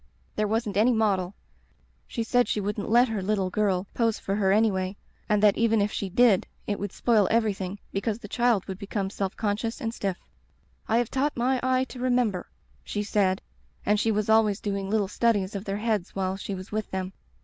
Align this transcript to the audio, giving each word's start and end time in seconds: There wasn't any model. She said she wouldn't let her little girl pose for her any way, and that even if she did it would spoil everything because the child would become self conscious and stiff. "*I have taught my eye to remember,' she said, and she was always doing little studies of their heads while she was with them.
There 0.35 0.47
wasn't 0.47 0.77
any 0.77 0.93
model. 0.93 1.35
She 2.07 2.23
said 2.23 2.47
she 2.47 2.59
wouldn't 2.59 2.89
let 2.89 3.07
her 3.09 3.21
little 3.21 3.51
girl 3.51 3.85
pose 3.93 4.17
for 4.17 4.33
her 4.33 4.51
any 4.51 4.71
way, 4.71 4.97
and 5.29 5.43
that 5.43 5.59
even 5.59 5.79
if 5.79 5.91
she 5.91 6.09
did 6.09 6.47
it 6.65 6.79
would 6.79 6.91
spoil 6.91 7.27
everything 7.29 7.77
because 7.91 8.17
the 8.17 8.27
child 8.27 8.65
would 8.65 8.79
become 8.79 9.11
self 9.11 9.37
conscious 9.37 9.79
and 9.79 9.93
stiff. 9.93 10.17
"*I 10.87 10.97
have 10.97 11.11
taught 11.11 11.37
my 11.37 11.59
eye 11.61 11.83
to 11.83 11.99
remember,' 11.99 12.49
she 12.83 13.03
said, 13.03 13.43
and 13.85 13.99
she 13.99 14.11
was 14.11 14.27
always 14.27 14.59
doing 14.59 14.89
little 14.89 15.07
studies 15.07 15.53
of 15.53 15.65
their 15.65 15.77
heads 15.77 16.15
while 16.15 16.35
she 16.35 16.55
was 16.55 16.71
with 16.71 16.89
them. 16.89 17.13